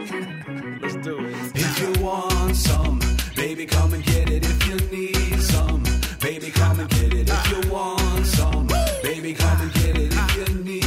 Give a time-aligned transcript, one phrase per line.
[0.00, 1.34] Let's do it.
[1.54, 2.98] If you want some,
[3.36, 4.44] baby, come and get it.
[4.44, 5.82] If you need some,
[6.20, 7.28] baby, come and get it.
[7.28, 8.66] If you want some,
[9.02, 10.12] baby, come and get it.
[10.12, 10.82] If you need,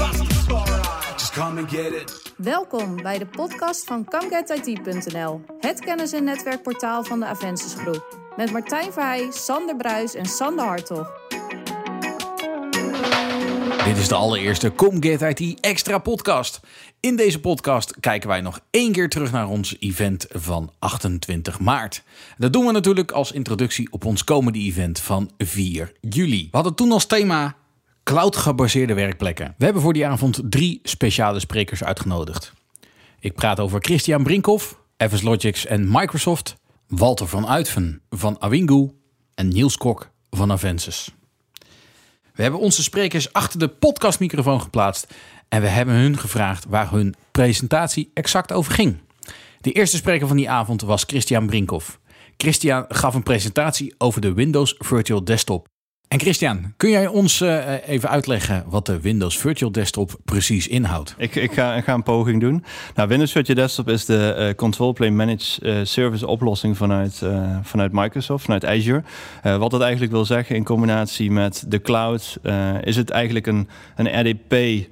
[1.18, 2.34] just come and get it.
[2.38, 8.20] Welkom bij de podcast van ComeGetIT.nl, het kennis- en netwerkportaal van de Avensis Groep.
[8.36, 11.23] Met Martijn Verheij, Sander Bruis en Sander Hartog.
[13.84, 16.60] Dit is de allereerste Come IT extra podcast.
[17.00, 22.04] In deze podcast kijken wij nog één keer terug naar ons event van 28 maart.
[22.38, 26.42] Dat doen we natuurlijk als introductie op ons komende event van 4 juli.
[26.42, 27.56] We hadden toen als thema
[28.04, 29.56] cloud-gebaseerde werkplekken.
[29.58, 32.54] We hebben voor die avond drie speciale sprekers uitgenodigd.
[33.20, 36.56] Ik praat over Christian Brinkhoff, FS Logics en Microsoft,
[36.88, 38.92] Walter van Uitven van Awingu
[39.36, 41.12] en Niels Kok van Avensis.
[42.34, 45.14] We hebben onze sprekers achter de podcastmicrofoon geplaatst
[45.50, 48.98] en we hebben hun gevraagd waar hun presentatie exact over ging.
[49.62, 52.00] De eerste spreker van die avond was Christian Brinkhoff.
[52.38, 55.68] Christian gaf een presentatie over de Windows Virtual Desktop.
[56.14, 61.16] En Christian, kun jij ons eh, even uitleggen wat de Windows Virtual Desktop precies inhoudt?
[61.18, 62.64] Ik, ik, ga, een poging doen.
[62.96, 67.22] Nou, Windows Virtual Desktop is de eh, Control Plane Managed eh, Service oplossing vanuit,
[67.62, 69.04] vanuit Microsoft, vanuit Azure.
[69.44, 72.38] Wat dat eigenlijk wil zeggen in combinatie met de cloud,
[72.84, 74.86] is het eigenlijk een, een RDP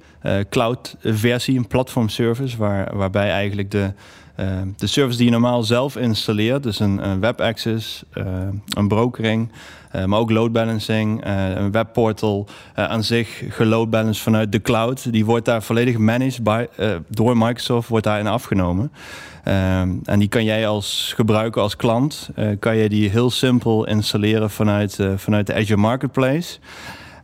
[0.50, 3.92] cloud versie, een platform service, waar, waarbij eigenlijk de,
[4.34, 8.24] eh, de service die je normaal zelf installeert, dus een, een web access, eh,
[8.68, 9.48] een brokering,
[9.92, 14.62] eh, maar ook load balancing, eh, een webportal eh, aan zich geload balance vanuit de
[14.62, 15.12] cloud.
[15.12, 16.66] Die wordt daar volledig managed by,
[17.08, 18.92] door Microsoft, wordt daarin afgenomen.
[19.44, 24.50] Ehm, en die kan jij als gebruiker, als klant, kan je die heel simpel installeren
[24.50, 26.58] vanuit, vanuit de Azure Marketplace.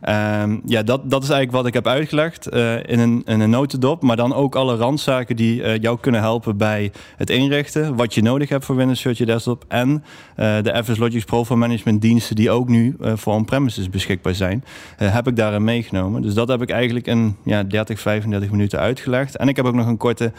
[0.01, 4.01] Ehm, ja, dat, dat is eigenlijk wat ik heb uitgelegd eh, in, een, een notendop.
[4.01, 7.95] Maar dan ook alle randzaken die eh, jou kunnen helpen bij het inrichten.
[7.95, 9.65] Wat je nodig hebt voor Windows Virtual Desktop.
[9.67, 10.03] En
[10.35, 14.63] eh, de FS Logics Profile Management diensten die ook nu voor on-premises beschikbaar zijn.
[14.97, 16.21] heb ik daarin meegenomen.
[16.21, 19.35] Dus dat heb ik eigenlijk in ja, 30, 35 minuten uitgelegd.
[19.37, 20.31] En ik heb ook nog een korte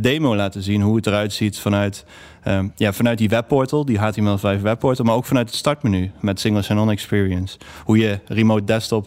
[0.00, 2.04] demo laten zien hoe het eruit ziet vanuit...
[2.44, 6.62] Ehm, ja, vanuit die webportal, die HTML5 webportal, maar ook vanuit het startmenu met Single
[6.62, 7.58] Sign-On Experience.
[7.84, 9.03] Hoe je remote desktop,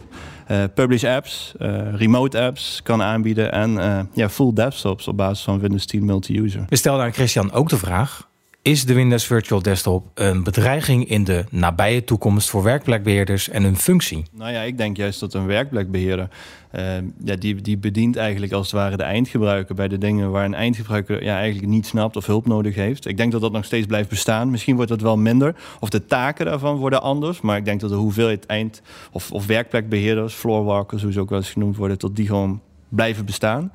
[0.47, 5.43] eh, publish apps, eh, remote apps kan aanbieden en eh, ja, full desktops op basis
[5.43, 6.65] van Windows 10 multi-user.
[6.69, 8.29] We stelden aan Christian ook de vraag:
[8.67, 13.78] is de Windows Virtual Desktop een bedreiging in de nabije toekomst voor werkplekbeheerders en hun
[13.78, 14.23] functie?
[14.31, 16.29] Nou ja, ik denk juist dat een werkplekbeheerder,
[16.72, 16.83] eh,
[17.23, 20.53] ja, die, die bedient eigenlijk als het ware de eindgebruiker bij de dingen waar een
[20.53, 23.06] eindgebruiker ja, eigenlijk niet snapt of hulp nodig heeft.
[23.06, 24.51] Ik denk dat dat nog steeds blijft bestaan.
[24.51, 27.89] Misschien wordt dat wel minder, of de taken daarvan worden anders, maar ik denk dat
[27.89, 32.16] de hoeveelheid eind- of, of werkplekbeheerders, floorwalkers, hoe ze ook wel eens genoemd worden, tot
[32.16, 33.72] die gewoon blijven bestaan.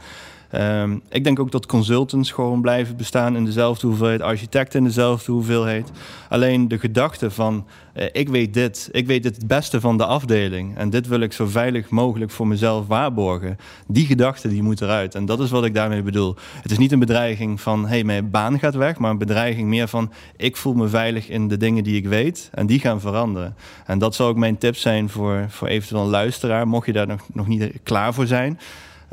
[0.52, 5.32] Ehm, ik denk ook dat consultants gewoon blijven bestaan in dezelfde hoeveelheid, architecten in dezelfde
[5.32, 5.90] hoeveelheid.
[6.28, 10.76] Alleen de gedachte van eh, ik weet dit, ik weet het beste van de afdeling
[10.76, 13.56] en dit wil ik zo veilig mogelijk voor mezelf waarborgen.
[13.86, 16.36] Die gedachte die moet eruit en dat is wat ik daarmee bedoel.
[16.62, 19.88] Het is niet een bedreiging van hey mijn baan gaat weg, maar een bedreiging meer
[19.88, 23.56] van ik voel me veilig in de dingen die ik weet en die gaan veranderen.
[23.86, 27.06] En dat zou ook mijn tip zijn voor, voor eventueel een luisteraar, mocht je daar
[27.06, 28.58] nog, nog niet klaar voor zijn.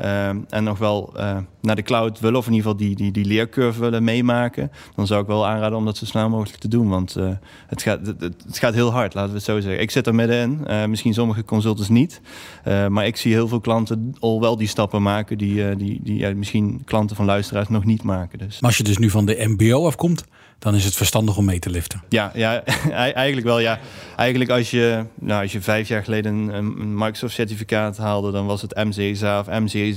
[0.00, 3.12] Ehm, en nog wel eh, naar de cloud willen, of in ieder geval die, die,
[3.12, 6.68] die leercurve willen meemaken, dan zou ik wel aanraden om dat zo snel mogelijk te
[6.68, 6.88] doen.
[6.88, 7.28] Want eh,
[7.66, 9.80] het, gaat, het, het gaat heel hard, laten we het zo zeggen.
[9.80, 12.20] Ik zit er middenin, eh, misschien sommige consultants niet.
[12.64, 16.34] Maar ik zie heel veel klanten al wel die stappen maken die, die, die ja,
[16.34, 18.38] misschien klanten van luisteraars nog niet maken.
[18.38, 18.60] Dus.
[18.60, 20.24] Maar als je dus nu van de MBO afkomt,
[20.60, 22.02] dan is het verstandig om mee te liften.
[22.08, 22.64] Ja, ja
[23.24, 23.58] eigenlijk wel.
[23.58, 23.78] Ja.
[24.16, 28.74] Eigenlijk als je, nou, als je vijf jaar geleden een, Microsoft-certificaat haalde, dan was het
[28.74, 29.46] MCSA of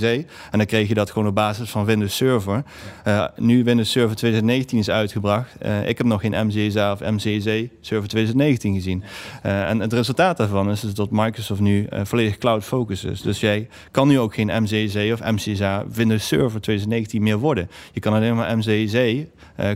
[0.01, 2.63] En dan kreeg je dat gewoon op basis van Windows Server.
[3.07, 5.55] Uh, nu Windows Server 2019 is uitgebracht.
[5.65, 9.03] Uh, ik heb nog geen MCSA of MCEC Server 2019 gezien.
[9.45, 13.21] Uh, en het resultaat daarvan is dus dat Microsoft nu volledig cloud focus is.
[13.21, 17.69] Dus jij kan nu ook geen MCEC of MCSA Windows Server 2019 meer worden.
[17.91, 19.27] Je kan alleen maar MCEC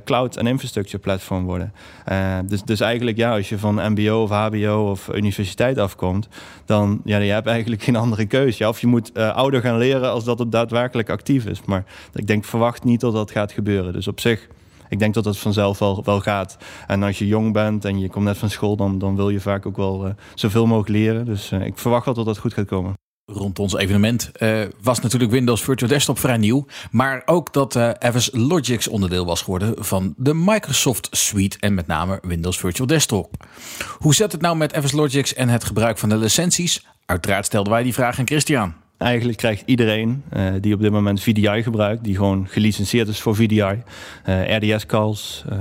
[0.06, 1.74] Cloud en Infrastructure Platform worden.
[2.46, 6.28] dus, dus eigenlijk ja, als je van MBO of HBO of universiteit afkomt,
[6.66, 8.64] dan ja, je hebt eigenlijk geen andere keuze.
[8.64, 11.62] Ja, of je moet ouder gaan leren als dat het daadwerkelijk actief is.
[11.66, 13.94] Maar ik denk, verwacht niet dat dat gaat gebeuren.
[13.94, 14.48] Dus op zich,
[14.90, 16.58] ik denk dat het vanzelf wel, wel gaat.
[16.88, 19.40] En als je jong bent en je komt net van school, dan, dan wil je
[19.40, 21.26] vaak ook wel uh, zoveel mogelijk leren.
[21.26, 22.94] Dus uh, ik verwacht wel dat dat goed gaat komen.
[23.32, 26.66] Rond ons evenement uh, was natuurlijk Windows Virtual Desktop vrij nieuw.
[26.92, 31.58] Maar ook dat uh, FS Logics onderdeel was geworden van de Microsoft Suite.
[31.60, 33.46] En met name Windows Virtual Desktop.
[33.98, 36.86] Hoe zit het nou met FS Logics en het gebruik van de licenties?
[37.06, 38.74] Uiteraard stelden wij die vraag aan Christian.
[38.98, 43.36] Eigenlijk krijgt iedereen eh, die op dit moment VDI gebruikt, die gewoon gelicenseerd is voor
[43.36, 43.84] VDI,
[44.24, 45.60] eh, RDS-calls, eh,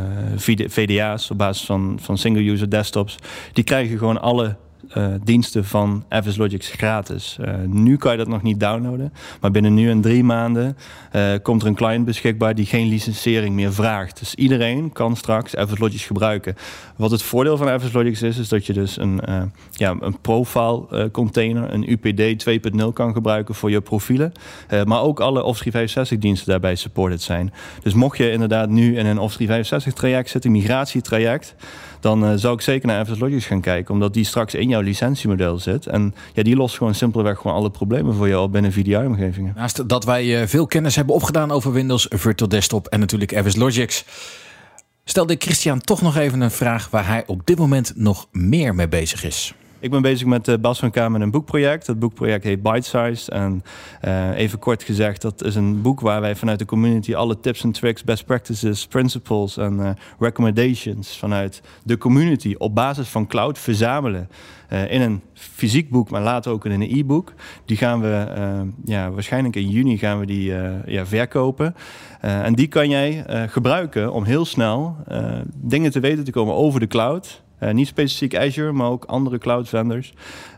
[0.68, 3.16] VDA's op basis van, van single-user desktops,
[3.52, 4.56] die krijgen gewoon alle
[4.94, 7.36] uh, diensten van FS Logics gratis.
[7.40, 10.76] Uh, nu kan je dat nog niet downloaden, maar binnen nu en drie maanden
[11.12, 14.18] uh, komt er een client beschikbaar die geen licensering meer vraagt.
[14.18, 16.56] Dus iedereen kan straks FS Logics gebruiken.
[16.96, 19.20] Wat het voordeel van FS Logics is, is dat je dus een,
[19.70, 22.48] ja, een profile container, een UPD
[22.80, 24.32] 2.0 kan gebruiken voor je profielen.
[24.84, 27.52] maar ook alle Office 365 diensten daarbij supported zijn.
[27.82, 31.54] Dus mocht je inderdaad nu in een Office 365 traject zitten, migratietraject,
[32.00, 35.58] dan zou ik zeker naar FS Logics gaan kijken, omdat die straks in jouw licentiemodel
[35.58, 35.86] zit.
[35.86, 39.52] En ja, die lost gewoon simpelweg gewoon alle problemen voor jou binnen VDI-omgevingen.
[39.56, 43.56] Naast dat wij uh, veel kennis hebben opgedaan over Windows, Virtual Desktop en natuurlijk FS
[43.56, 44.04] Logics,
[45.04, 48.88] stelde Christian toch nog even een vraag waar hij op dit moment nog meer mee
[48.88, 49.54] bezig is.
[49.80, 51.86] Ik ben bezig met uh, Bas van Kamer een boekproject.
[51.86, 53.30] Dat boekproject heet Bite Size.
[53.30, 53.62] En
[54.04, 57.62] uh, even kort gezegd, dat is een boek waar wij vanuit de community alle tips
[57.62, 63.58] en tricks, best practices, principles en uh, recommendations vanuit de community op basis van cloud
[63.58, 64.28] verzamelen.
[64.88, 67.32] in een fysiek boek, maar later ook in een e-book.
[67.64, 68.26] Die gaan we
[68.84, 70.52] ja, waarschijnlijk in juni gaan we die
[70.86, 71.74] ja, verkopen.
[72.20, 74.96] en die kan jij gebruiken om heel snel
[75.54, 77.44] dingen te weten te komen over de cloud.
[77.60, 80.12] Uh, niet specifiek Azure, maar ook andere cloud vendors.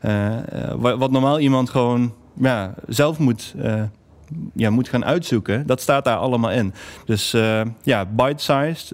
[0.04, 0.36] Uh,
[0.76, 3.54] wat, wat, normaal iemand gewoon ja, zelf moet,
[4.54, 6.74] ja, moet gaan uitzoeken, dat staat daar allemaal in.
[7.04, 7.36] Dus
[7.82, 8.92] ja, bite-sized,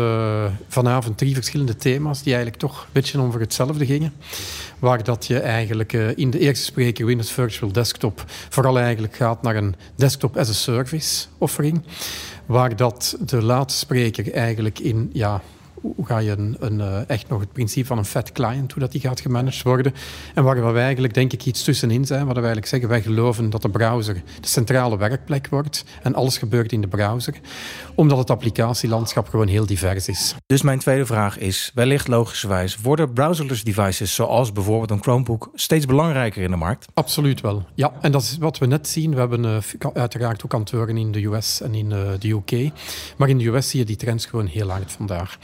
[0.68, 4.14] vanavond drie verschillende thema's die eigenlijk toch een beetje over hetzelfde gingen.
[4.80, 9.56] Waar dat je eigenlijk in de eerste spreker Windows Virtual Desktop vooral eigenlijk gaat naar
[9.56, 11.01] een desktop as a service
[11.38, 11.82] offering.
[12.46, 15.42] Waar dat de laatste spreker eigenlijk in ja,
[15.82, 18.82] hoe ga je een, een, eh, echt nog het principe van een fat client, hoe
[18.82, 19.94] dat die gaat gemanaged worden.
[20.34, 23.50] En waar we eigenlijk denk ik iets tussenin zijn, waar we eigenlijk zeggen, wij geloven
[23.50, 27.34] dat de browser de centrale werkplek wordt en alles gebeurt in de browser,
[27.96, 30.36] omdat het applicatielandschap gewoon heel divers is.
[30.46, 35.86] Dus mijn tweede vraag is, wellicht logischerwijs, worden browserless devices zoals bijvoorbeeld een Chromebook steeds
[35.86, 36.88] belangrijker in de markt?
[36.94, 37.94] Absoluut wel, ja.
[38.02, 39.14] En dat is wat we net zien.
[39.14, 39.58] We hebben uh,
[39.94, 42.72] uiteraard ook kantoren in de US en in uh, de UK.
[43.18, 45.38] Maar in de US zie je die trends gewoon heel hard vandaag.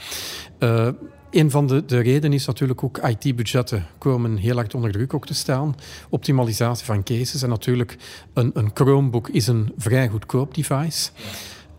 [0.58, 0.88] Uh,
[1.30, 5.26] een van de, de redenen is natuurlijk ook IT-budgetten komen heel hard onder druk ook
[5.26, 5.76] te staan.
[6.08, 7.42] Optimalisatie van cases.
[7.42, 7.96] En natuurlijk,
[8.32, 11.10] een, een Chromebook is een vrij goedkoop device.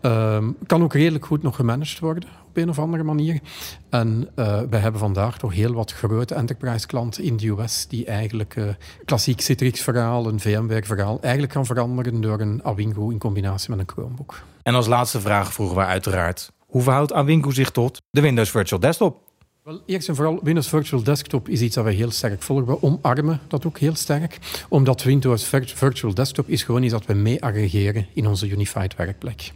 [0.02, 3.40] Um, kan ook redelijk goed nog gemanaged worden op een of andere manier.
[3.88, 8.04] En uh, wij hebben vandaag toch heel wat grote enterprise klanten in de US die
[8.04, 8.68] eigenlijk uh,
[9.04, 14.42] klassiek Citrix-verhaal, een VMware-verhaal, eigenlijk gaan veranderen door een Awingo in combinatie met een Chromebook.
[14.62, 18.80] En als laatste vraag vroegen we uiteraard hoe verhoudt Awinco zich tot de Windows Virtual
[18.80, 19.18] Desktop?
[19.62, 22.66] Wel, eerst en vooral, Windows Virtual Desktop is iets dat we heel sterk volgen.
[22.66, 24.38] We omarmen dat ook heel sterk,
[24.68, 25.44] omdat Windows
[25.74, 29.52] Virtual Desktop is gewoon iets dat we mee aggregeren in onze unified werkplek.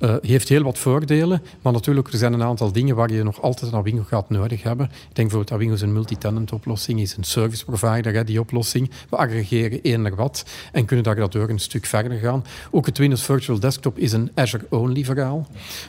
[0.00, 3.42] Uh, heeft heel wat voordelen, maar natuurlijk er zijn een aantal dingen waar je nog
[3.42, 4.86] altijd een Awingo gaat nodig hebben.
[4.86, 8.90] Ik denk bijvoorbeeld Awingo is een multi-tenant oplossing, is een service provider, hè, die oplossing.
[9.10, 12.44] We aggregeren eender wat en kunnen daar daardoor een stuk verder gaan.
[12.70, 15.46] Ook het Windows Virtual Desktop is een Azure-only verhaal,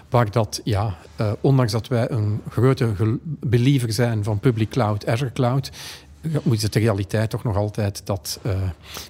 [0.10, 5.32] waar dat, ja, uh, ondanks dat wij een grote believer zijn van public cloud, Azure
[5.32, 5.72] Cloud,
[6.44, 8.51] moet het de realiteit toch nog altijd dat uh,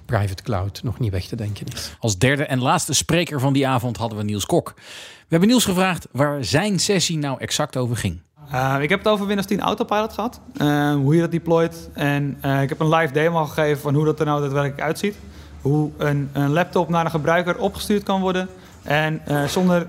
[0.04, 1.96] private cloud nog niet weg te denken is.
[1.98, 4.72] Als derde en laatste spreker van die avond hadden we Niels Kok.
[4.76, 8.20] We hebben Niels gevraagd waar zijn sessie nou exact over ging.
[8.52, 10.40] Uh, ik heb het over Windows 10 Autopilot gehad.
[10.56, 11.88] Uh, hoe je dat deployt.
[11.92, 15.16] En ik heb een live demo gegeven van hoe dat er nou daadwerkelijk uitziet.
[15.60, 18.48] Hoe een, een laptop naar een gebruiker opgestuurd kan worden.
[18.82, 19.86] En zonder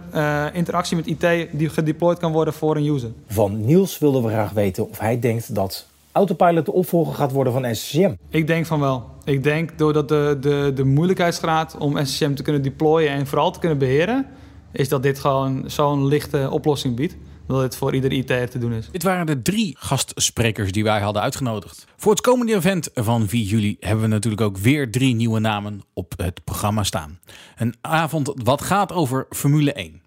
[0.53, 3.11] interactie met IT die gedeployed kan worden voor een user.
[3.27, 7.53] Van Niels wilden we graag weten of hij denkt dat Autopilot de opvolger gaat worden
[7.53, 8.13] van SCCM?
[8.29, 9.11] Ik denk van wel.
[9.23, 13.59] Ik denk doordat de, de, de moeilijkheidsgraad om SCCM te kunnen deployen en vooral te
[13.59, 14.25] kunnen beheren,
[14.71, 17.17] is dat dit gewoon zo'n lichte oplossing biedt.
[17.47, 18.89] Dat het voor ieder IT'er te doen is.
[18.91, 21.85] Dit waren de drie gastsprekers die wij hadden uitgenodigd.
[21.97, 25.81] Voor het komende event van 4 juli hebben we natuurlijk ook weer drie nieuwe namen
[25.93, 27.19] op het programma staan.
[27.57, 30.01] Een avond wat gaat over Formule 1.